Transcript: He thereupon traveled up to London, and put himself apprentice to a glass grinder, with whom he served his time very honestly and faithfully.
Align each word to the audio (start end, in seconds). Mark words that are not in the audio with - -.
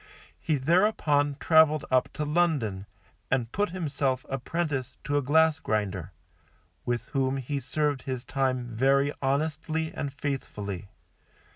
He 0.39 0.55
thereupon 0.55 1.35
traveled 1.39 1.85
up 1.91 2.09
to 2.13 2.25
London, 2.25 2.87
and 3.29 3.51
put 3.51 3.69
himself 3.69 4.25
apprentice 4.29 4.97
to 5.03 5.15
a 5.15 5.21
glass 5.21 5.59
grinder, 5.59 6.11
with 6.87 7.09
whom 7.09 7.37
he 7.37 7.59
served 7.59 8.01
his 8.01 8.25
time 8.25 8.65
very 8.69 9.13
honestly 9.21 9.93
and 9.93 10.11
faithfully. 10.11 10.89